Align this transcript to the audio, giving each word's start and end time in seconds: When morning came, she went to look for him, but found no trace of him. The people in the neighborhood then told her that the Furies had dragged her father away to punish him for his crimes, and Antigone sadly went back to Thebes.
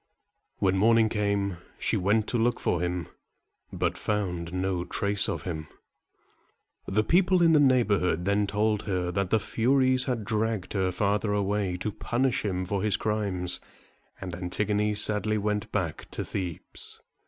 When 0.57 0.77
morning 0.79 1.09
came, 1.09 1.57
she 1.77 1.95
went 1.95 2.25
to 2.29 2.39
look 2.39 2.59
for 2.59 2.81
him, 2.81 3.07
but 3.71 3.99
found 3.99 4.51
no 4.51 4.83
trace 4.83 5.29
of 5.29 5.43
him. 5.43 5.67
The 6.87 7.03
people 7.03 7.43
in 7.43 7.51
the 7.53 7.59
neighborhood 7.59 8.25
then 8.25 8.47
told 8.47 8.87
her 8.87 9.11
that 9.11 9.29
the 9.29 9.39
Furies 9.39 10.05
had 10.05 10.25
dragged 10.25 10.73
her 10.73 10.91
father 10.91 11.33
away 11.33 11.77
to 11.77 11.91
punish 11.91 12.43
him 12.43 12.65
for 12.65 12.81
his 12.81 12.97
crimes, 12.97 13.59
and 14.19 14.33
Antigone 14.33 14.95
sadly 14.95 15.37
went 15.37 15.71
back 15.71 16.09
to 16.13 16.25
Thebes. 16.25 16.99